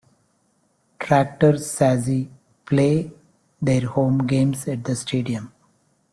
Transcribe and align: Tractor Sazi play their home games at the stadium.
Tractor 0.99 1.59
Sazi 1.59 2.27
play 2.65 3.11
their 3.61 3.85
home 3.85 4.25
games 4.25 4.67
at 4.67 4.83
the 4.83 4.95
stadium. 4.95 5.53